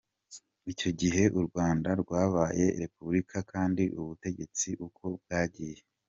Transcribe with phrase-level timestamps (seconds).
[0.71, 5.79] icyo gihe Urwanda rwabaye Repubulika kandi ubutegetsi uko bwagiye